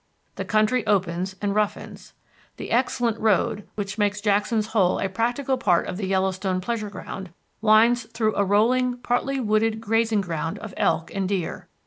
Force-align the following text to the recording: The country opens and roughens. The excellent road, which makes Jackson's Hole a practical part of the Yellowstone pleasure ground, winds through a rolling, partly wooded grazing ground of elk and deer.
The 0.33 0.45
country 0.45 0.83
opens 0.87 1.35
and 1.43 1.53
roughens. 1.53 2.13
The 2.57 2.71
excellent 2.71 3.19
road, 3.19 3.67
which 3.75 3.99
makes 3.99 4.19
Jackson's 4.19 4.65
Hole 4.69 4.97
a 4.97 5.07
practical 5.07 5.59
part 5.59 5.85
of 5.85 5.97
the 5.97 6.07
Yellowstone 6.07 6.59
pleasure 6.59 6.89
ground, 6.89 7.29
winds 7.61 8.05
through 8.05 8.33
a 8.35 8.43
rolling, 8.43 8.97
partly 8.97 9.39
wooded 9.39 9.79
grazing 9.79 10.21
ground 10.21 10.57
of 10.57 10.73
elk 10.75 11.13
and 11.13 11.29
deer. 11.29 11.67